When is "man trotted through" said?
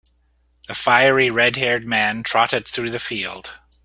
1.87-2.89